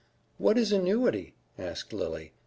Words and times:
"What 0.39 0.57
is 0.57 0.71
'Annuity'?" 0.71 1.35
asked 1.59 1.93
Lily. 1.93 2.33